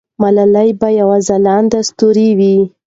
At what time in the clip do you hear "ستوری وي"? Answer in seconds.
1.89-2.57